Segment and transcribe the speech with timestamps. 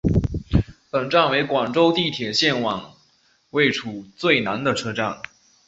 [0.89, 2.95] 本站为广州地铁线网
[3.51, 5.21] 位处最南的车站。